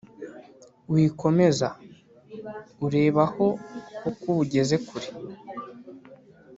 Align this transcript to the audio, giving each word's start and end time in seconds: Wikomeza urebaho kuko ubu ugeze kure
Wikomeza 0.91 1.67
urebaho 2.85 3.47
kuko 4.01 4.23
ubu 4.31 4.39
ugeze 4.43 4.75
kure 4.87 5.09